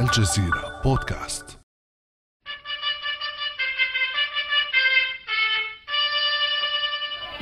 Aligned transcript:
الجزيرة 0.00 0.80
بودكاست. 0.84 1.58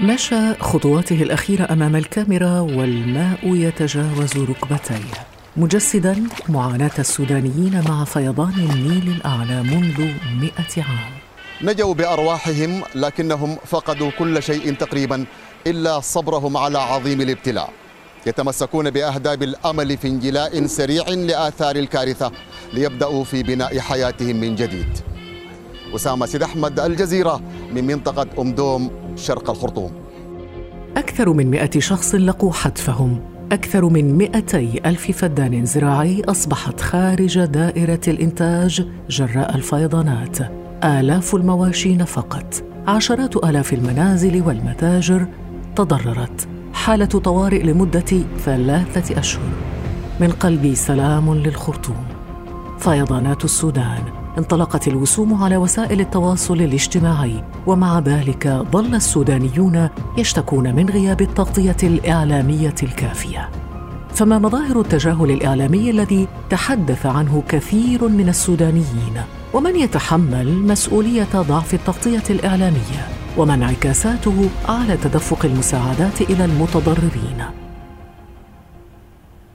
مشى 0.01 0.55
خطواته 0.55 1.23
الأخيرة 1.23 1.73
أمام 1.73 1.97
الكاميرا 1.97 2.61
والماء 2.61 3.39
يتجاوز 3.45 4.37
ركبتيه 4.37 5.27
مجسدا 5.57 6.29
معاناة 6.49 6.99
السودانيين 6.99 7.85
مع 7.89 8.05
فيضان 8.05 8.55
النيل 8.55 9.09
الأعلى 9.09 9.63
منذ 9.63 10.15
مئة 10.41 10.83
عام. 10.83 11.13
نجوا 11.63 11.95
بأرواحهم 11.95 12.83
لكنهم 12.95 13.57
فقدوا 13.67 14.11
كل 14.19 14.43
شيء 14.43 14.75
تقريبا 14.75 15.27
إلا 15.67 16.01
صبرهم 16.01 16.57
على 16.57 16.79
عظيم 16.79 17.21
الابتلاء. 17.21 17.73
يتمسكون 18.27 18.91
بأهداب 18.91 19.43
الأمل 19.43 19.97
في 19.97 20.09
انجلاء 20.09 20.67
سريع 20.67 21.09
لآثار 21.09 21.77
الكارثة 21.77 22.33
ليبدأوا 22.73 23.25
في 23.25 23.43
بناء 23.43 23.79
حياتهم 23.79 24.37
من 24.37 24.55
جديد. 24.55 24.99
أسامة 25.95 26.27
سيد 26.27 26.43
أحمد 26.43 26.81
الجزيرة 26.81 27.41
من 27.75 27.87
منطقة 27.87 28.27
أم 28.43 28.53
دوم 28.53 28.91
شرق 29.17 29.51
الخرطوم. 29.51 29.93
أكثر 30.97 31.33
من 31.33 31.51
مئة 31.51 31.81
شخص 31.81 32.15
لقوا 32.15 32.53
حتفهم. 32.53 33.21
أكثر 33.53 33.85
من 33.85 34.15
مئتي 34.15 34.81
ألف 34.87 35.11
فدان 35.11 35.65
زراعي 35.65 36.23
أصبحت 36.25 36.81
خارج 36.81 37.45
دائرة 37.45 38.01
الإنتاج 38.09 38.87
جراء 39.09 39.55
الفيضانات. 39.55 40.39
آلاف 40.85 41.35
المواشي 41.35 41.97
نفقت 41.97 42.65
عشرات 42.87 43.37
آلاف 43.37 43.73
المنازل 43.73 44.43
والمتاجر 44.43 45.27
تضررت. 45.77 46.49
حالة 46.73 47.07
طوارئ 47.07 47.63
لمدة 47.63 48.25
ثلاثة 48.45 49.19
أشهر. 49.19 49.43
من 50.21 50.31
قلبي 50.31 50.75
سلام 50.75 51.35
للخرطوم. 51.35 52.05
فيضانات 52.79 53.45
السودان. 53.45 54.03
انطلقت 54.39 54.89
الوسوم 54.89 55.43
على 55.43 55.57
وسائل 55.57 56.01
التواصل 56.01 56.55
الاجتماعي 56.55 57.45
ومع 57.67 57.99
ذلك 57.99 58.49
ظل 58.73 58.95
السودانيون 58.95 59.89
يشتكون 60.19 60.75
من 60.75 60.91
غياب 60.91 61.21
التغطية 61.21 61.77
الإعلامية 61.83 62.75
الكافية. 62.83 63.51
فما 64.15 64.39
مظاهر 64.39 64.81
التجاهل 64.81 65.31
الإعلامي 65.31 65.91
الذي 65.91 66.29
تحدث 66.51 67.07
عنه 67.07 67.43
كثير 67.49 68.09
من 68.09 68.29
السودانيين؟ 68.29 69.23
ومن 69.55 69.77
يتحمل 69.77 70.63
مسؤولية 70.63 71.29
ضعف 71.35 71.75
التغطية 71.75 72.23
الإعلامية؟ 72.31 73.22
وما 73.39 73.55
انعكاساته 73.55 74.49
على 74.69 74.97
تدفق 74.97 75.45
المساعدات 75.45 76.21
إلى 76.21 76.45
المتضررين. 76.45 77.45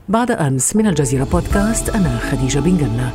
بعد 0.08 0.30
أمس 0.30 0.76
من 0.76 0.86
الجزيرة 0.86 1.24
بودكاست 1.24 1.88
أنا 1.88 2.18
خديجة 2.18 2.58
بن 2.58 2.76
جنة. 2.76 3.12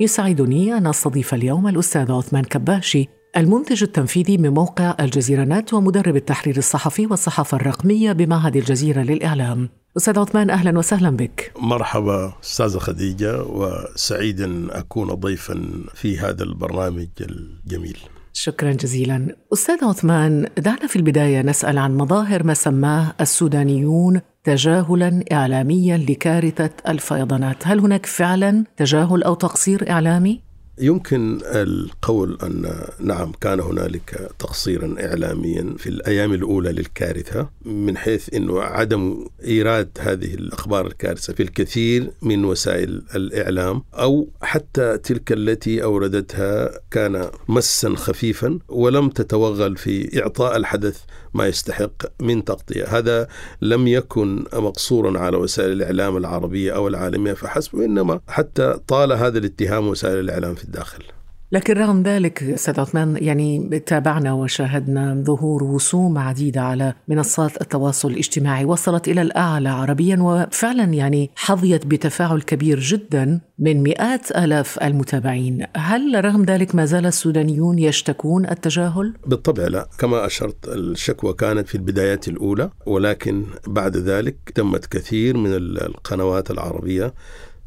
يسعدني 0.00 0.76
أن 0.76 0.86
أستضيف 0.86 1.34
اليوم 1.34 1.68
الأستاذ 1.68 2.12
عثمان 2.12 2.44
كباشي 2.44 3.19
المنتج 3.36 3.82
التنفيذي 3.82 4.38
من 4.38 4.50
موقع 4.50 4.94
الجزيرة 5.00 5.44
نت 5.44 5.74
ومدرب 5.74 6.16
التحرير 6.16 6.56
الصحفي 6.56 7.06
والصحافة 7.06 7.56
الرقمية 7.56 8.12
بمعهد 8.12 8.56
الجزيرة 8.56 9.00
للإعلام. 9.02 9.68
أستاذ 9.96 10.18
عثمان 10.18 10.50
أهلا 10.50 10.78
وسهلا 10.78 11.10
بك. 11.10 11.52
مرحبا 11.60 12.32
أستاذة 12.44 12.78
خديجة 12.78 13.42
وسعيد 13.42 14.40
أن 14.40 14.70
أكون 14.70 15.08
ضيفا 15.08 15.70
في 15.94 16.18
هذا 16.18 16.42
البرنامج 16.42 17.08
الجميل. 17.20 17.98
شكرا 18.32 18.72
جزيلا. 18.72 19.36
أستاذ 19.52 19.84
عثمان 19.84 20.46
دعنا 20.58 20.86
في 20.86 20.96
البداية 20.96 21.42
نسأل 21.42 21.78
عن 21.78 21.96
مظاهر 21.96 22.42
ما 22.42 22.54
سماه 22.54 23.14
السودانيون 23.20 24.20
تجاهلا 24.44 25.24
إعلاميا 25.32 25.96
لكارثة 25.96 26.70
الفيضانات. 26.88 27.66
هل 27.66 27.80
هناك 27.80 28.06
فعلا 28.06 28.64
تجاهل 28.76 29.22
أو 29.22 29.34
تقصير 29.34 29.90
إعلامي؟ 29.90 30.49
يمكن 30.80 31.38
القول 31.44 32.38
أن 32.42 32.84
نعم 33.00 33.32
كان 33.40 33.60
هنالك 33.60 34.30
تقصيرا 34.38 34.94
إعلاميا 35.00 35.74
في 35.78 35.88
الأيام 35.88 36.32
الأولى 36.32 36.72
للكارثة 36.72 37.48
من 37.64 37.96
حيث 37.96 38.34
أنه 38.34 38.60
عدم 38.62 39.26
إيراد 39.44 39.88
هذه 40.00 40.34
الأخبار 40.34 40.86
الكارثة 40.86 41.32
في 41.32 41.42
الكثير 41.42 42.10
من 42.22 42.44
وسائل 42.44 43.02
الإعلام 43.14 43.82
أو 43.94 44.28
حتى 44.42 44.98
تلك 44.98 45.32
التي 45.32 45.82
أوردتها 45.82 46.70
كان 46.90 47.30
مسا 47.48 47.94
خفيفا 47.96 48.58
ولم 48.68 49.08
تتوغل 49.08 49.76
في 49.76 50.22
إعطاء 50.22 50.56
الحدث 50.56 51.00
ما 51.34 51.46
يستحق 51.46 51.92
من 52.20 52.44
تغطية. 52.44 52.84
هذا 52.84 53.28
لم 53.62 53.88
يكن 53.88 54.44
مقصورا 54.52 55.18
على 55.18 55.36
وسائل 55.36 55.72
الإعلام 55.72 56.16
العربية 56.16 56.72
أو 56.72 56.88
العالمية 56.88 57.32
فحسب 57.32 57.74
وإنما 57.74 58.20
حتى 58.28 58.78
طال 58.88 59.12
هذا 59.12 59.38
الاتهام 59.38 59.88
وسائل 59.88 60.18
الإعلام 60.18 60.54
في 60.54 60.64
الداخل. 60.70 61.04
لكن 61.52 61.74
رغم 61.74 62.02
ذلك 62.02 62.42
أستاذ 62.42 62.80
عثمان 62.80 63.16
يعني 63.20 63.78
تابعنا 63.86 64.32
وشاهدنا 64.32 65.22
ظهور 65.26 65.64
وسوم 65.64 66.18
عديدة 66.18 66.60
على 66.60 66.94
منصات 67.08 67.60
التواصل 67.60 68.10
الاجتماعي 68.10 68.64
وصلت 68.64 69.08
إلى 69.08 69.22
الأعلى 69.22 69.68
عربيا 69.68 70.16
وفعلا 70.20 70.84
يعني 70.84 71.30
حظيت 71.36 71.86
بتفاعل 71.86 72.42
كبير 72.42 72.80
جدا 72.80 73.40
من 73.58 73.82
مئات 73.82 74.30
آلاف 74.30 74.78
المتابعين، 74.82 75.66
هل 75.76 76.24
رغم 76.24 76.42
ذلك 76.42 76.74
ما 76.74 76.84
زال 76.84 77.06
السودانيون 77.06 77.78
يشتكون 77.78 78.46
التجاهل؟ 78.46 79.14
بالطبع 79.26 79.66
لا، 79.66 79.88
كما 79.98 80.26
أشرت 80.26 80.68
الشكوى 80.68 81.34
كانت 81.34 81.68
في 81.68 81.74
البدايات 81.74 82.28
الأولى 82.28 82.70
ولكن 82.86 83.44
بعد 83.66 83.96
ذلك 83.96 84.36
تمت 84.54 84.86
كثير 84.86 85.36
من 85.36 85.50
القنوات 85.56 86.50
العربية 86.50 87.14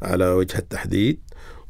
على 0.02 0.28
وجه 0.28 0.58
التحديد. 0.58 1.20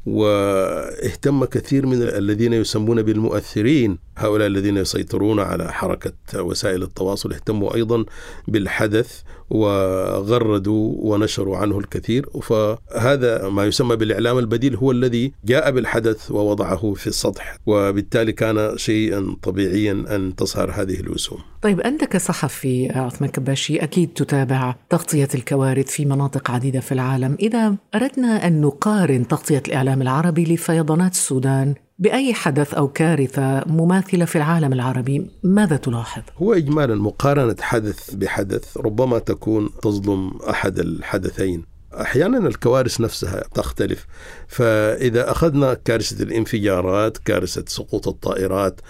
واهتم 0.05 1.45
كثير 1.45 1.85
من 1.85 2.01
الذين 2.01 2.53
يسمون 2.53 3.01
بالمؤثرين 3.01 3.97
هؤلاء 4.17 4.47
الذين 4.47 4.77
يسيطرون 4.77 5.39
على 5.39 5.73
حركة 5.73 6.13
وسائل 6.43 6.83
التواصل 6.83 7.33
اهتموا 7.33 7.75
أيضا 7.75 8.05
بالحدث 8.47 9.21
وغردوا 9.49 10.95
ونشروا 10.97 11.57
عنه 11.57 11.79
الكثير. 11.79 12.25
فهذا 12.41 13.49
ما 13.49 13.65
يسمى 13.65 13.95
بالإعلام 13.95 14.37
البديل 14.37 14.75
هو 14.75 14.91
الذي 14.91 15.31
جاء 15.45 15.71
بالحدث 15.71 16.31
ووضعه 16.31 16.93
في 16.93 17.07
السطح 17.07 17.57
وبالتالي 17.65 18.31
كان 18.31 18.77
شيئا 18.77 19.35
طبيعيا 19.43 20.05
أن 20.15 20.35
تظهر 20.35 20.71
هذه 20.71 20.99
الوسوم. 20.99 21.39
طيب 21.61 21.79
أنت 21.79 22.03
كصحفي 22.03 22.89
عثمان 22.89 23.29
كباشي 23.29 23.77
أكيد 23.77 24.09
تتابع 24.13 24.75
تغطية 24.89 25.27
الكوارث 25.35 25.87
في 25.87 26.05
مناطق 26.05 26.51
عديدة 26.51 26.79
في 26.79 26.91
العالم. 26.91 27.37
إذا 27.39 27.75
أردنا 27.95 28.47
أن 28.47 28.61
نقارن 28.61 29.27
تغطية 29.27 29.63
الإعلام 29.67 30.01
العربي 30.01 30.43
لفيضانات 30.43 31.11
السودان 31.11 31.75
بأي 31.99 32.33
حدث 32.33 32.73
أو 32.73 32.87
كارثة 32.87 33.63
مماثلة 33.67 34.25
في 34.25 34.35
العالم 34.35 34.73
العربي 34.73 35.27
ماذا 35.43 35.77
تلاحظ؟ 35.77 36.21
هو 36.37 36.53
اجمالا 36.53 36.95
مقارنة 36.95 37.55
حدث 37.59 38.13
بحدث 38.13 38.77
ربما 38.77 39.19
تكون 39.19 39.69
تظلم 39.81 40.31
أحد 40.49 40.79
الحدثين. 40.79 41.65
أحيانا 41.93 42.47
الكوارث 42.47 43.01
نفسها 43.01 43.43
تختلف. 43.53 44.05
فإذا 44.47 45.31
أخذنا 45.31 45.73
كارثة 45.73 46.23
الانفجارات 46.23 47.17
كارثة 47.17 47.63
سقوط 47.67 48.07
الطائرات 48.07 48.81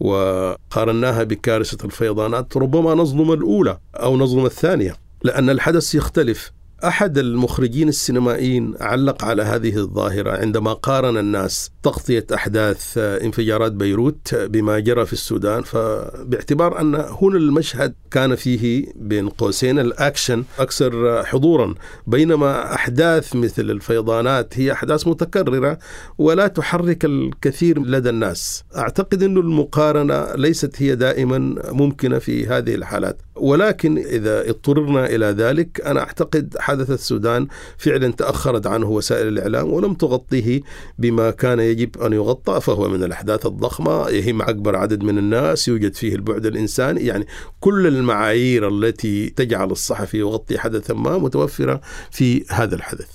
وقارناها 0.00 1.22
بكارثة 1.22 1.84
الفيضانات 1.84 2.56
ربما 2.56 2.94
نظلم 2.94 3.32
الأولى 3.32 3.78
أو 3.94 4.16
نظلم 4.16 4.46
الثانية 4.46 4.96
لأن 5.22 5.50
الحدث 5.50 5.94
يختلف. 5.94 6.52
أحد 6.84 7.18
المخرجين 7.18 7.88
السينمائيين 7.88 8.74
علق 8.80 9.24
على 9.24 9.42
هذه 9.42 9.76
الظاهرة 9.76 10.30
عندما 10.30 10.72
قارن 10.72 11.16
الناس 11.18 11.70
تغطية 11.82 12.26
أحداث 12.34 12.98
انفجارات 12.98 13.72
بيروت 13.72 14.34
بما 14.34 14.78
جرى 14.78 15.06
في 15.06 15.12
السودان 15.12 15.62
فباعتبار 15.62 16.80
أن 16.80 16.94
هنا 16.94 17.36
المشهد 17.36 17.94
كان 18.10 18.34
فيه 18.34 18.86
بين 18.96 19.28
قوسين 19.28 19.78
الأكشن 19.78 20.44
أكثر 20.58 21.24
حضورا 21.24 21.74
بينما 22.06 22.74
أحداث 22.74 23.36
مثل 23.36 23.70
الفيضانات 23.70 24.58
هي 24.58 24.72
أحداث 24.72 25.08
متكررة 25.08 25.78
ولا 26.18 26.46
تحرك 26.46 27.04
الكثير 27.04 27.78
لدى 27.78 28.10
الناس. 28.10 28.64
أعتقد 28.76 29.22
انه 29.22 29.40
المقارنة 29.40 30.34
ليست 30.34 30.82
هي 30.82 30.94
دائما 30.94 31.38
ممكنة 31.72 32.18
في 32.18 32.46
هذه 32.46 32.74
الحالات 32.74 33.22
ولكن 33.36 33.98
إذا 33.98 34.50
اضطررنا 34.50 35.06
إلى 35.06 35.26
ذلك 35.26 35.80
أنا 35.80 36.00
أعتقد 36.00 36.56
حدث 36.64 36.90
السودان 36.90 37.46
فعلا 37.78 38.12
تأخرت 38.12 38.66
عنه 38.66 38.90
وسائل 38.90 39.28
الإعلام 39.28 39.72
ولم 39.72 39.94
تغطيه 39.94 40.60
بما 40.98 41.30
كان 41.30 41.60
يجب 41.60 42.02
أن 42.02 42.12
يغطى 42.12 42.60
فهو 42.60 42.88
من 42.88 43.04
الأحداث 43.04 43.46
الضخمة 43.46 44.08
يهم 44.08 44.42
أكبر 44.42 44.76
عدد 44.76 45.02
من 45.02 45.18
الناس 45.18 45.68
يوجد 45.68 45.94
فيه 45.94 46.14
البعد 46.14 46.46
الإنساني 46.46 47.00
يعني 47.00 47.26
كل 47.60 47.86
المعايير 47.86 48.68
التي 48.68 49.30
تجعل 49.30 49.70
الصحفي 49.70 50.18
يغطي 50.18 50.58
حدثا 50.58 50.94
ما 50.94 51.18
متوفرة 51.18 51.80
في 52.10 52.44
هذا 52.50 52.74
الحدث. 52.74 53.08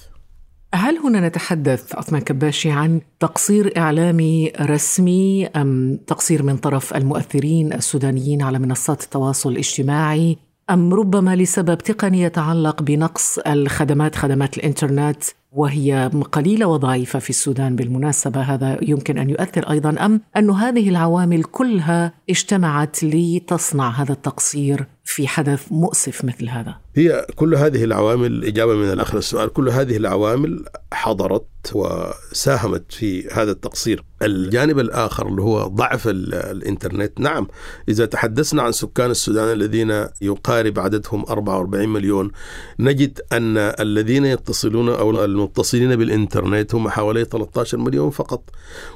هل 0.74 0.98
هنا 0.98 1.28
نتحدث 1.28 1.96
عثمان 1.96 2.22
كباشي 2.22 2.72
عن 2.72 3.02
تقصير 3.20 3.78
إعلامي 3.78 4.52
رسمي 4.62 5.48
أم 5.48 6.00
تقصير 6.08 6.44
من 6.44 6.58
طرف 6.58 6.94
المؤثرين 6.94 7.74
السودانيين 7.74 8.42
على 8.42 8.60
منصات 8.60 9.04
التواصل 9.04 9.52
الاجتماعي 9.52 10.38
أم 10.70 10.94
ربما 10.94 11.36
لسبب 11.36 11.78
تقني 11.78 12.22
يتعلق 12.22 12.82
بنقص 12.82 13.38
الخدمات 13.38 14.16
خدمات 14.16 14.58
الإنترنت 14.58 15.24
وهي 15.52 16.12
قليلة 16.32 16.68
وضعيفة 16.68 17.20
في 17.20 17.30
السودان 17.30 17.76
بالمناسبة. 17.76 18.42
هذا 18.42 18.78
يمكن 18.82 19.18
أن 19.18 19.30
يؤثر 19.30 19.70
أيضا. 19.72 20.06
أم 20.06 20.22
أن 20.38 20.50
هذه 20.50 20.90
العوامل 20.90 21.44
كلها 21.44 22.14
اجتمعت 22.30 23.04
لتصنع 23.04 23.90
هذا 23.90 24.12
التقصير 24.12 24.86
في 25.10 25.28
حدث 25.28 25.72
مؤسف 25.72 26.26
مثل 26.26 26.50
هذا؟ 26.50 26.76
هي 26.96 27.28
كل 27.36 27.56
هذه 27.56 27.84
العوامل 27.84 28.46
إجابة 28.46 28.76
من 28.76 28.92
الأخ 28.92 29.16
السؤال 29.16 29.54
كل 29.54 29.70
هذه 29.70 29.98
العوامل 29.98 30.66
حضرت 30.94 31.46
وساهمت 31.74 32.92
في 32.92 33.28
هذا 33.28 33.52
التقصير. 33.52 34.04
الجانب 34.22 34.80
الآخر 34.80 35.28
اللي 35.28 35.42
هو 35.42 35.68
ضعف 35.68 36.08
الإنترنت 36.08 37.20
نعم 37.20 37.48
إذا 37.90 38.06
تحدثنا 38.06 38.62
عن 38.62 38.72
سكان 38.72 39.12
السودان 39.12 39.52
الذين 39.52 40.06
يقارب 40.22 40.80
عددهم 40.80 41.26
44 41.30 41.90
مليون 41.90 42.32
نجد 42.80 43.22
أن 43.34 43.58
الذين 43.58 44.26
يتصلون 44.26 44.90
أو 44.90 45.26
المتصلين 45.26 45.96
بالإنترنت 45.96 46.76
هم 46.76 46.90
حوالي 46.90 47.26
13 47.26 47.78
مليون 47.78 48.10
فقط. 48.10 48.50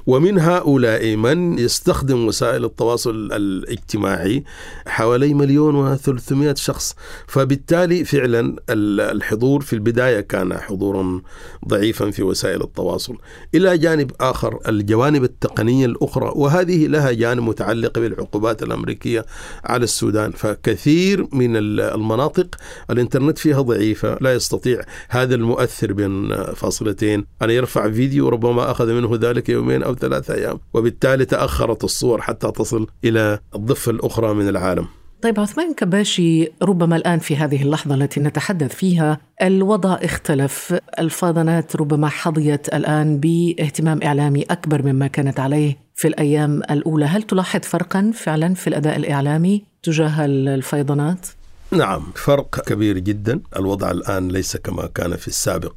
ومن 0.07 0.39
هؤلاء 0.39 1.15
من 1.15 1.59
يستخدم 1.59 2.25
وسائل 2.27 2.65
التواصل 2.65 3.29
الاجتماعي 3.31 4.43
حوالي 4.87 5.33
مليون 5.33 5.75
و300 6.09 6.55
شخص. 6.55 6.95
فبالتالي 7.27 8.05
فعلا 8.05 8.55
الحضور 8.69 9.61
في 9.61 9.73
البداية 9.73 10.19
كان 10.19 10.57
حضورا 10.57 11.21
ضعيفا 11.67 12.11
في 12.11 12.23
وسائل 12.23 12.61
التواصل. 12.61 13.17
إلى 13.55 13.77
جانب 13.77 14.11
آخر 14.21 14.59
الجوانب 14.67 15.23
التقنية 15.23 15.85
الأخرى 15.85 16.31
وهذه 16.35 16.87
لها 16.87 17.11
جانب 17.11 17.43
متعلق 17.43 17.99
بالعقوبات 17.99 18.63
الأمريكية 18.63 19.25
على 19.65 19.83
السودان. 19.83 20.31
فكثير 20.31 21.27
من 21.33 21.55
المناطق 21.55 22.55
الإنترنت 22.89 23.37
فيها 23.37 23.61
ضعيفة 23.61 24.17
لا 24.21 24.33
يستطيع 24.33 24.81
هذا 25.09 25.35
المؤثر 25.35 25.93
بين 25.93 26.35
فاصلتين 26.53 27.25
أن 27.41 27.49
يرفع 27.49 27.91
فيديو 27.91 28.29
ربما 28.29 28.71
أخذ 28.71 28.93
منه 28.93 29.17
ذلك 29.21 29.49
يومين 29.49 29.83
أو 29.83 29.95
ثلاثة 29.95 30.33
أيام. 30.33 30.59
وبالتالي 30.73 31.25
تأخرت 31.25 31.83
الصور 31.83 32.21
حتى 32.21 32.51
تصل 32.51 32.87
إلى 33.03 33.39
الضفة 33.55 33.91
الأخرى 33.91 34.33
من 34.33 34.47
العالم. 34.47 34.87
طيب 35.23 35.39
عثمان 35.39 35.73
كباشي 35.73 36.51
ربما 36.61 36.95
الآن 36.95 37.19
في 37.19 37.35
هذه 37.35 37.63
اللحظة 37.63 37.95
التي 37.95 38.19
نتحدث 38.19 38.75
فيها 38.75 39.17
الوضع 39.41 39.93
اختلف. 39.93 40.75
الفاضنات 40.99 41.75
ربما 41.75 42.07
حظيت 42.09 42.73
الآن 42.73 43.19
باهتمام 43.19 43.99
إعلامي 44.03 44.43
أكبر 44.43 44.81
مما 44.81 45.07
كانت 45.07 45.39
عليه 45.39 45.77
في 45.95 46.07
الأيام 46.07 46.61
الأولى. 46.71 47.05
هل 47.05 47.23
تلاحظ 47.23 47.59
فرقا 47.59 48.11
فعلا 48.13 48.53
في 48.53 48.67
الأداء 48.67 48.95
الإعلامي 48.95 49.63
تجاه 49.83 50.25
الفيضانات؟ 50.25 51.27
نعم 51.71 52.03
فرق 52.15 52.59
كبير 52.59 52.97
جدا. 52.97 53.39
الوضع 53.55 53.91
الآن 53.91 54.27
ليس 54.27 54.57
كما 54.57 54.89
كان 54.95 55.15
في 55.15 55.27
السابق. 55.27 55.73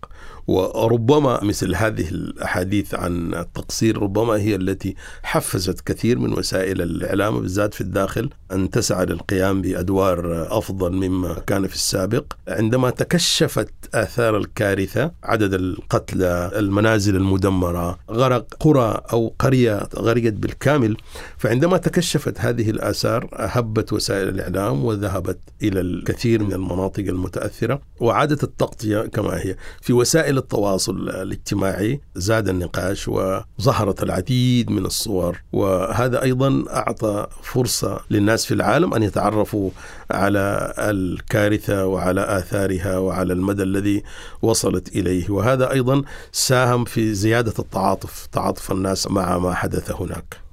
وربما 0.47 1.45
مثل 1.45 1.75
هذه 1.75 2.09
الأحاديث 2.09 2.95
عن 2.95 3.35
التقصير 3.35 4.03
ربما 4.03 4.33
هي 4.33 4.55
التي 4.55 4.95
حفزت 5.23 5.81
كثير 5.81 6.19
من 6.19 6.33
وسائل 6.33 6.83
الإعلام 6.83 7.41
بالذات 7.41 7.75
في 7.75 7.81
الداخل 7.81 8.31
أن 8.53 8.71
تسعى 8.71 9.07
للقيام 9.07 9.63
بأدوار 9.63 10.47
أفضل 10.59 10.93
مما 10.93 11.35
كان 11.35 11.67
في 11.67 11.75
السابق. 11.75 12.25
عندما 12.49 12.91
تكشفت 12.91 13.69
آثار 13.95 14.37
الكارثة 14.37 15.13
عدد 15.25 15.55
القتلى 15.55 16.51
المنازل 16.55 17.17
المدمرة 17.17 17.99
غرق 18.11 18.47
قرى 18.61 19.01
أو 19.13 19.35
قرية 19.39 19.89
غرقت 19.97 20.33
بالكامل 20.33 20.97
فعندما 21.39 21.77
تكشفت 21.77 22.41
هذه 22.41 22.71
الآثار 22.71 23.29
هبت 23.33 23.93
وسائل 23.93 24.29
الإعلام 24.29 24.85
وذهبت 24.85 25.39
إلى 25.63 25.81
الكثير 25.81 26.43
من 26.43 26.53
المناطق 26.53 27.05
المتأثرة 27.05 27.81
وعادت 28.01 28.45
التغطية 28.45 29.01
كما 29.01 29.37
هي. 29.37 29.57
في 29.81 29.93
وسائل 29.93 30.36
وسائل 30.37 30.39
التواصل 30.39 31.09
الاجتماعي 31.09 32.01
زاد 32.15 32.49
النقاش 32.49 33.09
وظهرت 33.09 34.03
العديد 34.03 34.71
من 34.71 34.87
الصور. 34.87 35.43
وهذا 35.53 36.23
أيضا 36.23 36.65
أعطى 36.71 37.27
فرصة 37.43 38.01
للناس 38.11 38.47
في 38.47 38.55
العالم 38.55 38.95
أن 38.95 39.03
يتعرفوا 39.03 39.71
على 40.11 40.75
الكارثة 40.79 41.87
وعلى 41.87 42.21
آثارها 42.39 42.99
وعلى 42.99 43.33
المدى 43.33 43.63
الذي 43.63 44.03
وصلت 44.43 44.89
إليه. 44.89 45.31
وهذا 45.31 45.71
أيضا 45.73 46.03
ساهم 46.33 46.85
في 46.85 47.15
زيادة 47.15 47.55
التعاطف 47.59 48.27
تعاطف 48.33 48.73
الناس 48.73 49.11
مع 49.11 49.39
ما 49.39 49.55
حدث 49.55 49.91
هناك. 49.91 50.46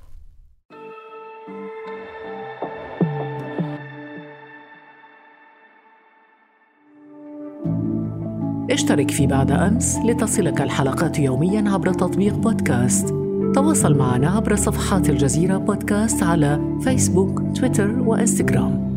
اشترك 8.93 9.11
في 9.11 9.27
بعد 9.27 9.51
أمس 9.51 9.97
لتصلك 10.05 10.61
الحلقات 10.61 11.19
يوميا 11.19 11.69
عبر 11.69 11.93
تطبيق 11.93 12.33
بودكاست. 12.33 13.07
تواصل 13.55 13.97
معنا 13.97 14.29
عبر 14.29 14.55
صفحات 14.55 15.09
الجزيرة 15.09 15.57
بودكاست 15.57 16.23
على 16.23 16.59
فيسبوك 16.83 17.41
تويتر 17.57 17.89
وإنستغرام. 17.99 18.93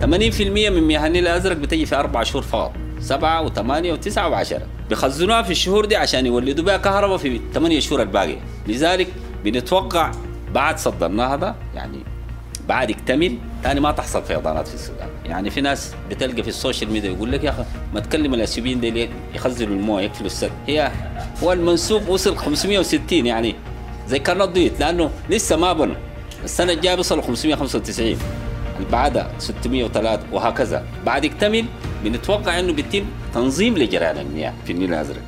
80% 0.00 0.70
من 0.70 0.82
مياه 0.82 1.06
النيل 1.06 1.26
الأزرق 1.26 1.56
بتجي 1.56 1.86
في 1.86 1.96
أربع 1.96 2.22
شهور 2.22 2.42
فقط. 2.42 2.72
سبعة 3.00 3.42
وثمانية 3.42 3.92
وتسعة 3.92 4.28
وعشرة. 4.28 4.66
بيخزنوها 4.88 5.42
في 5.42 5.50
الشهور 5.50 5.84
دي 5.84 5.96
عشان 5.96 6.26
يولدوا 6.26 6.64
بها 6.64 6.76
كهرباء 6.76 7.16
في 7.16 7.40
ثمانية 7.54 7.80
شهور 7.80 8.02
الباقية 8.02 8.38
لذلك 8.68 9.06
بنتوقع 9.46 10.12
بعد 10.54 10.78
صدرنا 10.78 11.34
هذا 11.34 11.56
يعني 11.74 11.98
بعد 12.68 12.90
يكتمل 12.90 13.38
ثاني 13.62 13.80
ما 13.80 13.92
تحصل 13.92 14.22
فيضانات 14.22 14.68
في 14.68 14.74
السودان. 14.74 15.08
يعني 15.24 15.50
في 15.50 15.60
ناس 15.60 15.94
بتلقى 16.10 16.42
في 16.42 16.48
ال 16.48 16.54
social 16.54 16.90
media 16.90 17.10
يقول 17.10 17.32
لك 17.32 17.44
يا 17.44 17.50
أخي 17.50 17.64
ما 17.94 18.00
تكلم 18.00 18.34
الإثيوبيين 18.34 18.80
دي 18.80 19.08
يخزنوا 19.34 19.74
الموية 19.76 20.04
يقفلوا 20.04 20.26
السد. 20.26 20.50
هي 20.66 20.90
هو 21.42 21.52
المنسوب 21.52 22.08
وصل 22.08 22.36
560 22.36 23.26
يعني 23.26 23.54
زي 24.08 24.18
كارنوت 24.18 24.48
ديت 24.48 24.80
لأنه 24.80 25.10
لسه 25.30 25.56
ما 25.56 25.72
بنوا 25.72 25.96
السنة 26.44 26.72
الجاية 26.72 26.94
بيوصلوا 26.94 27.22
595 27.22 28.06
اللي 28.06 28.18
بعدها 28.92 29.30
603 29.38 30.22
وهكذا. 30.32 30.84
بعد 31.06 31.24
يكتمل 31.24 31.64
بنتوقع 32.04 32.58
إنه 32.58 32.72
بيتم 32.72 33.04
تنظيم 33.34 33.78
لجريان 33.78 34.18
المياه 34.18 34.54
في 34.64 34.72
النيل 34.72 34.94
الأزرق. 34.94 35.22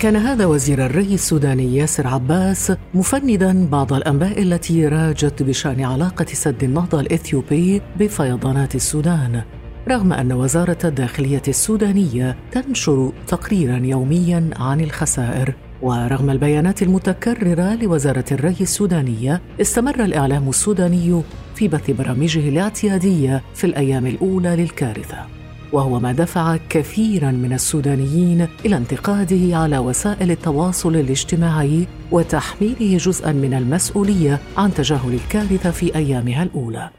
كان 0.00 0.16
هذا 0.16 0.46
وزير 0.46 0.86
الري 0.86 1.14
السوداني 1.14 1.76
ياسر 1.76 2.06
عباس 2.06 2.72
مفندا 2.94 3.66
بعض 3.66 3.92
الأنباء 3.92 4.42
التي 4.42 4.88
راجت 4.88 5.42
بشأن 5.42 5.84
علاقة 5.84 6.26
سد 6.32 6.64
النهضة 6.64 7.00
الإثيوبي 7.00 7.82
بفيضانات 7.98 8.74
السودان 8.74 9.42
رغم 9.88 10.12
أن 10.12 10.32
وزارة 10.32 10.78
الداخلية 10.84 11.42
السودانية 11.48 12.36
تنشر 12.52 13.12
تقريرا 13.26 13.80
يوميا 13.84 14.50
عن 14.56 14.80
الخسائر. 14.80 15.54
ورغم 15.82 16.30
البيانات 16.30 16.82
المتكررة 16.82 17.74
لوزارة 17.74 18.24
الري 18.32 18.56
السودانية 18.60 19.42
استمر 19.60 20.04
الإعلام 20.04 20.48
السوداني 20.48 21.22
في 21.54 21.68
بث 21.68 21.90
برامجه 21.90 22.48
الاعتيادية 22.48 23.42
في 23.54 23.64
الأيام 23.64 24.06
الأولى 24.06 24.56
للكارثة. 24.56 25.37
وهو 25.72 26.00
ما 26.00 26.12
دفع 26.12 26.56
كثيرا 26.68 27.30
من 27.30 27.52
السودانيين 27.52 28.48
إلى 28.64 28.76
انتقاده 28.76 29.56
على 29.56 29.78
وسائل 29.78 30.30
التواصل 30.30 30.96
الاجتماعي 30.96 31.86
وتحميله 32.10 32.96
جزءا 32.96 33.32
من 33.32 33.54
المسؤولية 33.54 34.40
عن 34.56 34.74
تجاهل 34.74 35.14
الكارثة 35.14 35.70
في 35.70 35.94
أيامها 35.96 36.42
الأولى. 36.42 36.90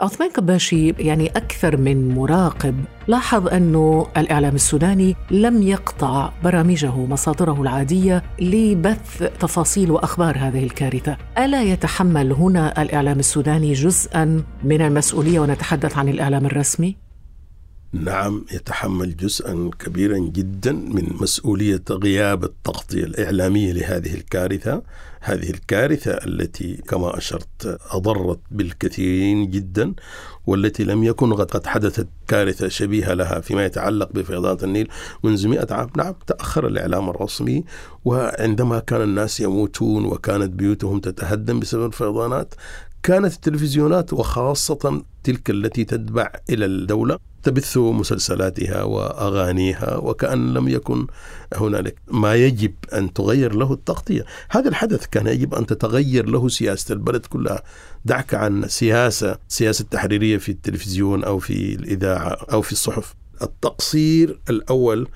عثمان 0.00 0.30
كباشي 0.30 0.94
يعني 0.98 1.26
أكثر 1.26 1.76
من 1.76 2.14
مراقب 2.14 2.74
لاحظ 3.08 3.48
انه 3.48 4.06
الإعلام 4.16 4.54
السوداني 4.54 5.16
لم 5.30 5.62
يقطع 5.62 6.32
برامجه 6.44 6.96
مصادره 6.96 7.62
العادية 7.62 8.22
لبث 8.40 9.22
تفاصيل 9.40 9.90
وأخبار 9.90 10.38
هذه 10.38 10.64
الكارثة، 10.64 11.16
ألا 11.38 11.62
يتحمل 11.62 12.32
هنا 12.32 12.82
الإعلام 12.82 13.18
السوداني 13.18 13.72
جزءا 13.72 14.42
من 14.64 14.82
المسؤولية 14.82 15.40
ونتحدث 15.40 15.98
عن 15.98 16.08
الإعلام 16.08 16.46
الرسمي؟ 16.46 17.05
نعم 18.04 18.44
يتحمل 18.52 19.16
جزءا 19.16 19.70
كبيرا 19.78 20.18
جدا 20.18 20.72
من 20.72 21.16
مسؤولية 21.20 21.82
غياب 21.90 22.44
التغطية 22.44 23.04
الإعلامية 23.04 23.72
لهذه 23.72 24.14
الكارثة، 24.14 24.82
هذه 25.20 25.50
الكارثة 25.50 26.10
التي 26.10 26.76
كما 26.76 27.18
أشرت 27.18 27.78
أضرت 27.90 28.40
بالكثيرين 28.50 29.50
جدا 29.50 29.94
والتي 30.46 30.84
لم 30.84 31.04
يكن 31.04 31.32
قد 31.34 31.66
حدثت 31.66 32.08
كارثة 32.28 32.68
شبيهة 32.68 33.14
لها 33.14 33.40
فيما 33.40 33.64
يتعلق 33.64 34.12
بفيضانات 34.12 34.64
النيل 34.64 34.88
منذ 35.24 35.48
مئة 35.48 35.74
عام، 35.74 35.88
نعم 35.96 36.14
تأخر 36.26 36.66
الإعلام 36.66 37.10
الرسمي 37.10 37.64
وعندما 38.04 38.78
كان 38.78 39.02
الناس 39.02 39.40
يموتون 39.40 40.04
وكانت 40.04 40.50
بيوتهم 40.50 41.00
تتهدم 41.00 41.60
بسبب 41.60 41.86
الفيضانات 41.86 42.54
كانت 43.02 43.34
التلفزيونات 43.34 44.12
وخاصة 44.12 45.02
تلك 45.24 45.50
التي 45.50 45.84
تتبع 45.84 46.32
إلى 46.50 46.64
الدولة 46.64 47.18
تبث 47.46 47.76
مسلسلاتها 47.76 48.82
وأغانيها 48.82 49.96
وكأن 49.96 50.54
لم 50.54 50.68
يكن 50.68 51.06
هنالك. 51.54 51.96
ما 52.10 52.34
يجب 52.34 52.74
أن 52.92 53.12
تغير 53.12 53.54
له 53.54 53.72
التغطية، 53.72 54.24
هذا 54.50 54.68
الحدث 54.68 55.06
كان 55.06 55.26
يجب 55.26 55.54
أن 55.54 55.66
تتغير 55.66 56.28
له 56.28 56.48
سياسة 56.48 56.92
البلد 56.92 57.26
كلها، 57.26 57.62
دعك 58.04 58.34
عن 58.34 58.68
سياسة 58.68 59.38
سياسة 59.48 59.84
تحريرية 59.90 60.36
في 60.36 60.48
التلفزيون 60.48 61.24
أو 61.24 61.38
في 61.38 61.74
الإذاعة 61.74 62.36
أو 62.52 62.62
في 62.62 62.72
الصحف. 62.72 63.14
التقصير 63.42 64.40
الأول 64.50 65.08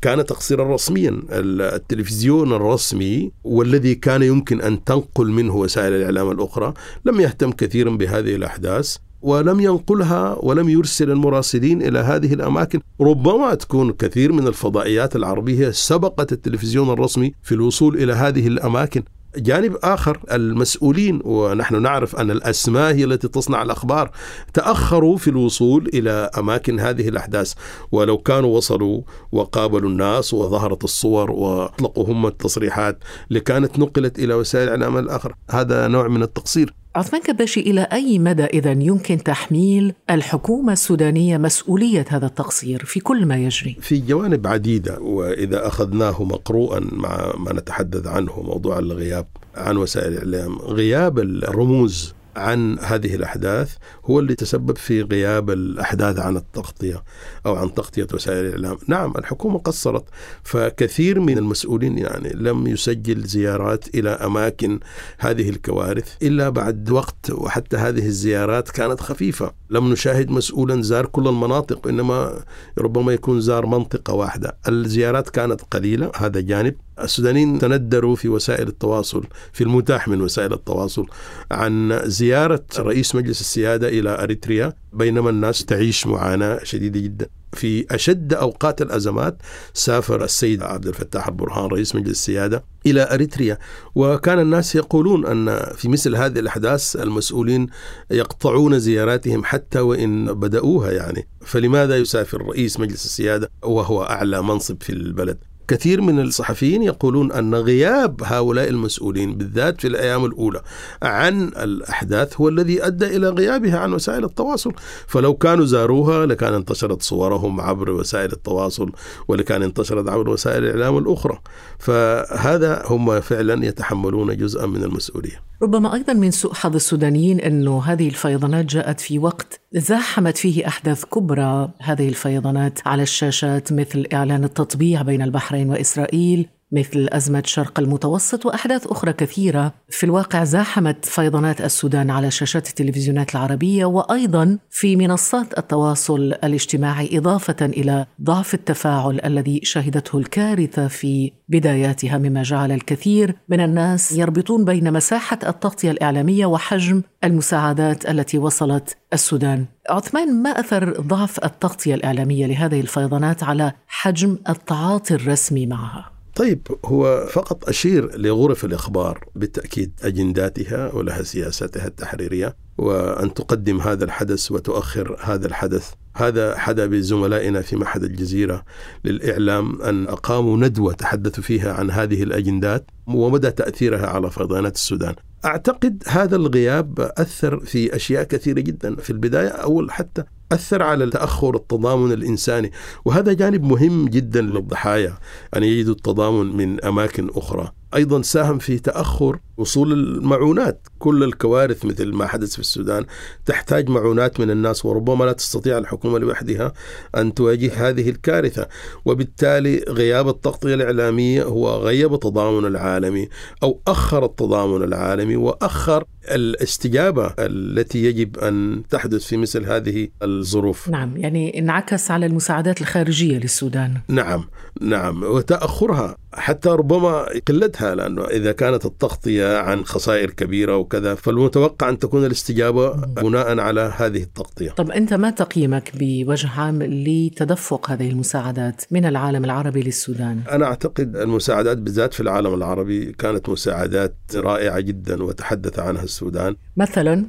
كان 0.00 0.26
تقصيرا 0.26 0.74
رسميا. 0.74 1.22
التلفزيون 1.30 2.52
الرسمي 2.52 3.32
والذي 3.44 3.94
كان 3.94 4.22
يمكن 4.22 4.60
أن 4.60 4.84
تنقل 4.84 5.26
منه 5.30 5.56
وسائل 5.56 5.92
الإعلام 5.92 6.30
الأخرى 6.30 6.74
لم 7.04 7.20
يهتم 7.20 7.52
كثيرا 7.52 7.90
بهذه 7.90 8.34
الأحداث. 8.34 8.96
ولم 9.22 9.60
ينقلها 9.60 10.36
ولم 10.40 10.68
يرسل 10.68 11.10
المراسلين 11.10 11.82
إلى 11.82 11.98
هذه 11.98 12.34
الأماكن، 12.34 12.80
ربما 13.00 13.54
تكون 13.54 13.92
كثير 13.92 14.32
من 14.32 14.46
الفضائيات 14.46 15.16
العربية 15.16 15.70
سبقت 15.70 16.32
التلفزيون 16.32 16.90
الرسمي 16.90 17.32
في 17.42 17.52
الوصول 17.54 18.02
إلى 18.02 18.12
هذه 18.12 18.46
الأماكن، 18.46 19.02
جانب 19.36 19.76
آخر 19.82 20.20
المسؤولين 20.32 21.20
ونحن 21.24 21.82
نعرف 21.82 22.16
أن 22.16 22.30
الأسماء 22.30 22.94
هي 22.94 23.04
التي 23.04 23.28
تصنع 23.28 23.62
الأخبار 23.62 24.10
تأخروا 24.54 25.16
في 25.16 25.30
الوصول 25.30 25.90
إلى 25.94 26.30
أماكن 26.38 26.80
هذه 26.80 27.08
الأحداث. 27.08 27.52
ولو 27.92 28.18
كانوا 28.18 28.56
وصلوا 28.56 29.02
وقابلوا 29.32 29.90
الناس 29.90 30.34
وظهرت 30.34 30.84
الصور 30.84 31.30
وأطلقوا 31.30 32.08
هم 32.08 32.26
التصريحات 32.26 32.98
لكانت 33.30 33.78
نقلت 33.78 34.18
إلى 34.18 34.34
وسائل 34.34 34.68
الإعلام 34.68 34.98
الآخر. 34.98 35.34
هذا 35.50 35.88
نوع 35.88 36.08
من 36.08 36.22
التقصير. 36.22 36.74
عثمان 36.96 37.22
كباشي 37.22 37.60
إلى 37.60 37.80
أي 37.80 38.18
مدى 38.18 38.44
إذا 38.44 38.70
يمكن 38.70 39.22
تحميل 39.22 39.94
الحكومة 40.10 40.72
السودانية 40.72 41.38
مسؤولية 41.38 42.04
هذا 42.08 42.26
التقصير 42.26 42.84
في 42.84 43.00
كل 43.00 43.26
ما 43.26 43.36
يجري؟ 43.36 43.76
في 43.80 43.98
جوانب 43.98 44.46
عديدة 44.46 44.98
وإذا 45.00 45.66
أخذناه 45.66 46.24
مقروءا 46.24 46.80
مع 46.92 47.32
ما 47.38 47.52
نتحدث 47.52 48.06
عنه 48.06 48.42
موضوع 48.42 48.78
الغياب 48.78 49.26
عن 49.54 49.76
وسائل 49.76 50.12
الإعلام 50.12 50.58
غياب 50.58 51.18
الرموز 51.18 52.14
عن 52.38 52.78
هذه 52.78 53.14
الأحداث 53.14 53.74
هو 54.04 54.20
اللي 54.20 54.34
تسبب 54.34 54.76
في 54.76 55.02
غياب 55.02 55.50
الأحداث 55.50 56.18
عن 56.18 56.36
التغطية 56.36 57.02
أو 57.46 57.54
عن 57.54 57.74
تغطية 57.74 58.06
وسائل 58.14 58.46
الإعلام. 58.46 58.78
نعم 58.86 59.12
الحكومة 59.18 59.58
قصرت 59.58 60.04
فكثير 60.42 61.20
من 61.20 61.38
المسؤولين 61.38 61.98
يعني 61.98 62.32
لم 62.34 62.66
يسجل 62.66 63.22
زيارات 63.22 63.94
إلى 63.94 64.10
أماكن 64.10 64.80
هذه 65.18 65.50
الكوارث 65.50 66.16
إلا 66.22 66.48
بعد 66.48 66.90
وقت 66.90 67.30
وحتى 67.30 67.76
هذه 67.76 68.06
الزيارات 68.06 68.70
كانت 68.70 69.00
خفيفة. 69.00 69.52
لم 69.70 69.92
نشاهد 69.92 70.30
مسؤولا 70.30 70.82
زار 70.82 71.06
كل 71.06 71.28
المناطق 71.28 71.88
إنما 71.88 72.44
ربما 72.78 73.12
يكون 73.12 73.40
زار 73.40 73.66
منطقة 73.66 74.14
واحدة. 74.14 74.56
الزيارات 74.68 75.30
كانت 75.30 75.60
قليلة 75.70 76.12
هذا 76.16 76.40
جانب. 76.40 76.74
السودانيين 77.04 77.58
تندروا 77.58 78.16
في 78.16 78.28
وسائل 78.28 78.68
التواصل 78.68 79.24
في 79.52 79.64
المتاح 79.64 80.08
من 80.08 80.22
وسائل 80.22 80.52
التواصل 80.52 81.06
عن 81.50 82.00
زيارة 82.04 82.64
رئيس 82.78 83.14
مجلس 83.14 83.40
السيادة 83.40 83.88
إلى 83.88 84.22
أريتريا 84.22 84.72
بينما 84.92 85.30
الناس 85.30 85.64
تعيش 85.64 86.06
معاناة 86.06 86.60
شديدة 86.64 87.00
جدا. 87.00 87.26
في 87.52 87.86
أشد 87.90 88.34
أوقات 88.34 88.82
الأزمات 88.82 89.36
سافر 89.74 90.24
السيد 90.24 90.62
عبد 90.62 90.86
الفتاح 90.86 91.28
البرهان 91.28 91.66
رئيس 91.66 91.94
مجلس 91.94 92.10
السيادة 92.10 92.64
إلى 92.86 93.14
أريتريا. 93.14 93.58
وكان 93.94 94.38
الناس 94.38 94.74
يقولون 94.74 95.26
أن 95.26 95.72
في 95.74 95.88
مثل 95.88 96.16
هذه 96.16 96.38
الأحداث 96.38 96.96
المسؤولين 96.96 97.66
يقطعون 98.10 98.78
زياراتهم 98.78 99.44
حتى 99.44 99.80
وإن 99.80 100.34
بدأوها 100.34 100.92
يعني. 100.92 101.28
فلماذا 101.40 101.96
يسافر 101.96 102.42
رئيس 102.42 102.80
مجلس 102.80 103.04
السيادة 103.04 103.50
وهو 103.62 104.02
أعلى 104.02 104.42
منصب 104.42 104.82
في 104.82 104.90
البلد؟ 104.90 105.38
كثير 105.68 106.00
من 106.00 106.20
الصحفيين 106.20 106.82
يقولون 106.82 107.32
أن 107.32 107.54
غياب 107.54 108.22
هؤلاء 108.24 108.68
المسؤولين 108.68 109.34
بالذات 109.34 109.80
في 109.80 109.88
الأيام 109.88 110.24
الأولى 110.24 110.62
عن 111.02 111.42
الأحداث 111.48 112.40
هو 112.40 112.48
الذي 112.48 112.86
أدى 112.86 113.16
إلى 113.16 113.28
غيابها 113.28 113.78
عن 113.78 113.92
وسائل 113.92 114.24
التواصل، 114.24 114.72
فلو 115.06 115.34
كانوا 115.34 115.64
زاروها 115.64 116.26
لكان 116.26 116.54
انتشرت 116.54 117.02
صورهم 117.02 117.60
عبر 117.60 117.90
وسائل 117.90 118.32
التواصل 118.32 118.92
ولكان 119.28 119.62
انتشرت 119.62 120.08
عبر 120.08 120.28
وسائل 120.28 120.64
الإعلام 120.64 120.98
الأخرى، 120.98 121.38
فهذا 121.78 122.82
هم 122.86 123.20
فعلا 123.20 123.66
يتحملون 123.66 124.36
جزءا 124.36 124.66
من 124.66 124.82
المسؤولية. 124.82 125.47
ربما 125.62 125.94
أيضا 125.94 126.12
من 126.12 126.30
سوء 126.30 126.54
حظ 126.54 126.74
السودانيين 126.74 127.40
أنه 127.40 127.82
هذه 127.82 128.08
الفيضانات 128.08 128.64
جاءت 128.64 129.00
في 129.00 129.18
وقت 129.18 129.60
زاحمت 129.72 130.36
فيه 130.36 130.66
أحداث 130.66 131.04
كبرى. 131.04 131.70
هذه 131.80 132.08
الفيضانات 132.08 132.78
على 132.86 133.02
الشاشات 133.02 133.72
مثل 133.72 134.06
إعلان 134.12 134.44
التطبيع 134.44 135.02
بين 135.02 135.22
البحرين 135.22 135.70
وإسرائيل 135.70 136.48
مثل 136.72 137.08
أزمة 137.12 137.42
شرق 137.46 137.78
المتوسط 137.78 138.46
وأحداث 138.46 138.86
أخرى 138.86 139.12
كثيرة 139.12 139.72
في 139.88 140.04
الواقع 140.04 140.44
زاحمت 140.44 141.04
فيضانات 141.04 141.60
السودان 141.60 142.10
على 142.10 142.30
شاشات 142.30 142.68
التلفزيونات 142.68 143.34
العربية 143.34 143.84
وأيضا 143.84 144.58
في 144.70 144.96
منصات 144.96 145.58
التواصل 145.58 146.20
الاجتماعي 146.44 147.18
إضافة 147.18 147.66
إلى 147.66 148.06
ضعف 148.22 148.54
التفاعل 148.54 149.20
الذي 149.24 149.60
شهدته 149.62 150.18
الكارثة 150.18 150.88
في 150.88 151.32
بداياتها 151.48 152.18
مما 152.18 152.42
جعل 152.42 152.72
الكثير 152.72 153.36
من 153.48 153.60
الناس 153.60 154.12
يربطون 154.12 154.64
بين 154.64 154.92
مساحة 154.92 155.38
التغطية 155.46 155.90
الإعلامية 155.90 156.46
وحجم 156.46 157.02
المساعدات 157.24 158.10
التي 158.10 158.38
وصلت 158.38 158.96
السودان 159.12 159.66
عثمان 159.90 160.42
ما 160.42 160.50
أثر 160.50 161.00
ضعف 161.00 161.44
التغطية 161.44 161.94
الإعلامية 161.94 162.46
لهذه 162.46 162.80
الفيضانات 162.80 163.42
على 163.42 163.72
حجم 163.86 164.38
التعاطي 164.48 165.14
الرسمي 165.14 165.66
معها؟ 165.66 166.17
طيب 166.38 166.66
هو 166.84 167.26
فقط 167.30 167.68
أشير 167.68 168.16
لغرف 168.16 168.64
الإخبار 168.64 169.24
بالتأكيد 169.34 169.92
أجنداتها 170.02 170.94
ولها 170.94 171.22
سياستها 171.22 171.86
التحريرية 171.86 172.56
وأن 172.78 173.34
تقدم 173.34 173.80
هذا 173.80 174.04
الحدث 174.04 174.52
وتؤخر 174.52 175.16
هذا 175.20 175.46
الحدث. 175.46 175.90
هذا 176.16 176.58
حدا 176.58 176.86
بزملائنا 176.86 177.60
في 177.60 177.76
معهد 177.76 178.04
الجزيرة 178.04 178.64
للإعلام 179.04 179.82
أن 179.82 180.08
أقاموا 180.08 180.56
ندوة 180.56 180.92
تحدثوا 180.92 181.42
فيها 181.42 181.72
عن 181.72 181.90
هذه 181.90 182.22
الأجندات 182.22 182.90
ومدى 183.06 183.50
تأثيرها 183.50 184.06
على 184.06 184.30
فيضانات 184.30 184.74
السودان. 184.74 185.14
أعتقد 185.44 186.02
هذا 186.06 186.36
الغياب 186.36 187.00
أثر 187.00 187.60
في 187.60 187.96
أشياء 187.96 188.24
كثيرة 188.24 188.60
جدا. 188.60 188.96
في 188.96 189.10
البداية 189.10 189.48
أول 189.48 189.90
حتى 189.90 190.24
أثر 190.52 190.82
على 190.82 191.04
التأخر 191.04 191.56
التضامن 191.56 192.12
الإنساني 192.12 192.72
وهذا 193.04 193.32
جانب 193.32 193.62
مهم 193.62 194.08
جدا 194.08 194.40
للضحايا. 194.40 195.18
أن 195.56 195.62
يجدوا 195.62 195.94
التضامن 195.94 196.56
من 196.56 196.84
أماكن 196.84 197.30
أخرى. 197.34 197.72
أيضا 197.94 198.22
ساهم 198.22 198.58
في 198.58 198.78
تأخر 198.78 199.38
وصول 199.58 199.92
المعونات، 199.92 200.86
كل 200.98 201.24
الكوارث 201.24 201.84
مثل 201.84 202.12
ما 202.12 202.26
حدث 202.26 202.52
في 202.52 202.58
السودان 202.58 203.04
تحتاج 203.46 203.88
معونات 203.88 204.40
من 204.40 204.50
الناس 204.50 204.84
وربما 204.84 205.24
لا 205.24 205.32
تستطيع 205.32 205.78
الحكومة 205.78 206.18
لوحدها 206.18 206.72
أن 207.16 207.34
تواجه 207.34 207.88
هذه 207.88 208.10
الكارثة، 208.10 208.68
وبالتالي 209.04 209.84
غياب 209.88 210.28
التغطيه 210.28 210.74
الإعلامية 210.74 211.42
هو 211.42 211.76
غيب 211.76 212.14
التضامن 212.14 212.66
العالمي 212.66 213.28
أو 213.62 213.80
أخر 213.86 214.24
التضامن 214.24 214.84
العالمي 214.84 215.36
وأخر 215.36 216.04
الاستجابة 216.30 217.34
التي 217.38 218.04
يجب 218.04 218.38
أن 218.38 218.82
تحدث 218.90 219.24
في 219.24 219.36
مثل 219.36 219.64
هذه 219.64 220.08
الظروف. 220.22 220.88
نعم، 220.88 221.16
يعني 221.16 221.58
انعكس 221.58 222.10
على 222.10 222.26
المساعدات 222.26 222.80
الخارجية 222.80 223.38
للسودان. 223.38 224.00
نعم، 224.08 224.48
نعم، 224.80 225.22
وتأخرها 225.22 226.16
حتى 226.32 226.68
ربما 226.68 227.26
قلتها 227.48 227.94
لأنه 227.94 228.24
إذا 228.24 228.52
كانت 228.52 228.86
التغطيه 228.86 229.47
عن 229.56 229.84
خسائر 229.84 230.30
كبيرة 230.30 230.76
وكذا 230.76 231.14
فالمتوقع 231.14 231.88
أن 231.88 231.98
تكون 231.98 232.26
الاستجابة 232.26 232.90
بناء 232.96 233.58
على 233.58 233.92
هذه 233.96 234.22
التغطية. 234.22 234.70
طب 234.70 234.90
أنت 234.90 235.14
ما 235.14 235.30
تقييمك 235.30 235.92
بوجه 235.94 236.48
عام 236.48 236.82
لتدفق 236.82 237.90
هذه 237.90 238.10
المساعدات 238.10 238.82
من 238.90 239.04
العالم 239.04 239.44
العربي 239.44 239.82
للسودان؟ 239.82 240.40
أنا 240.50 240.66
أعتقد 240.66 241.16
المساعدات 241.16 241.78
بالذات 241.78 242.14
في 242.14 242.20
العالم 242.20 242.54
العربي 242.54 243.12
كانت 243.12 243.48
مساعدات 243.48 244.16
رائعة 244.34 244.80
جدا 244.80 245.22
وتحدث 245.22 245.78
عنها 245.78 246.02
السودان. 246.02 246.56
مثلا 246.76 247.26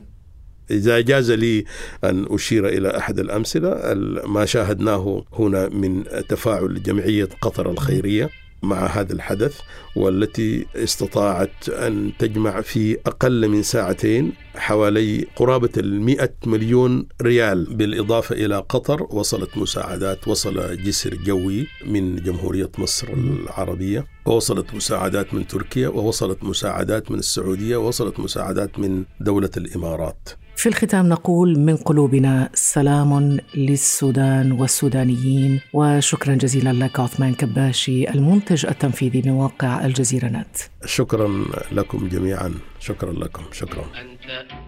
إذا 0.71 0.99
جاز 0.99 1.31
لي 1.31 1.65
أن 2.03 2.25
أشير 2.29 2.67
إلى 2.67 2.97
أحد 2.97 3.19
الأمثلة 3.19 3.93
ما 4.25 4.45
شاهدناه 4.45 5.25
هنا 5.33 5.69
من 5.69 6.03
تفاعل 6.29 6.83
جمعية 6.83 7.29
قطر 7.41 7.71
الخيرية 7.71 8.29
مع 8.63 8.85
هذا 8.85 9.13
الحدث 9.13 9.59
والتي 9.95 10.65
استطاعت 10.75 11.69
أن 11.69 12.11
تجمع 12.19 12.61
في 12.61 12.97
أقل 13.05 13.47
من 13.47 13.63
ساعتين 13.63 14.33
حوالي 14.55 15.27
قرابة 15.35 15.69
المئة 15.77 16.33
مليون 16.45 17.07
ريال. 17.21 17.65
بالإضافة 17.75 18.35
إلى 18.35 18.57
قطر 18.69 19.03
وصلت 19.03 19.57
مساعدات 19.57 20.27
وصل 20.27 20.77
جسر 20.83 21.15
جوي 21.15 21.67
من 21.85 22.15
جمهورية 22.15 22.71
مصر 22.77 23.07
العربية 23.07 24.05
ووصلت 24.25 24.73
مساعدات 24.73 25.33
من 25.33 25.47
تركيا 25.47 25.87
ووصلت 25.87 26.43
مساعدات 26.43 27.11
من 27.11 27.19
السعودية 27.19 27.77
ووصلت 27.77 28.19
مساعدات 28.19 28.79
من 28.79 29.03
دولة 29.19 29.49
الإمارات. 29.57 30.29
في 30.59 30.69
الختام 30.69 31.09
نقول 31.09 31.59
من 31.59 31.75
قلوبنا 31.75 32.49
سلام 32.53 33.39
للسودان 33.55 34.51
والسودانيين 34.51 35.59
وشكرا 35.73 36.35
جزيلا 36.35 36.73
لك 36.73 36.99
عثمان 36.99 37.33
كباشي 37.33 38.09
المنتج 38.09 38.65
التنفيذي 38.65 39.21
من 39.25 39.31
موقع 39.31 39.85
الجزيرة 39.85 40.27
نت. 40.27 40.57
شكرا 40.85 41.45
لكم 41.71 42.07
جميعا. 42.07 42.53
شكرا 42.79 43.13
لكم. 43.13 43.43
شكرا. 43.51 43.85
أنت 44.01 44.25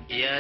يا 0.10 0.38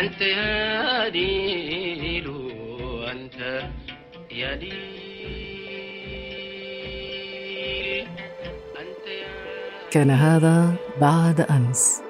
أنت 0.00 0.20
يا 0.20 1.08
دين. 1.08 2.26
أنت 3.10 3.70
يا 4.32 4.56
دين. 4.56 5.03
كان 9.94 10.10
هذا 10.10 10.74
بعد 11.00 11.40
أمس. 11.40 12.00